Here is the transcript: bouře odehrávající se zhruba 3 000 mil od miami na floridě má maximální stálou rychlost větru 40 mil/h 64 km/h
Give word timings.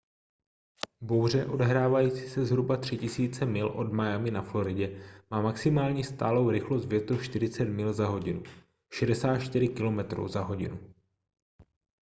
bouře 1.01 1.45
odehrávající 1.45 2.29
se 2.29 2.45
zhruba 2.45 2.77
3 2.77 2.99
000 3.19 3.51
mil 3.51 3.67
od 3.67 3.93
miami 3.93 4.31
na 4.31 4.41
floridě 4.41 5.03
má 5.31 5.41
maximální 5.41 6.03
stálou 6.03 6.49
rychlost 6.49 6.85
větru 6.85 7.21
40 7.23 7.65
mil/h 7.65 8.19
64 8.91 9.67
km/h 9.67 10.69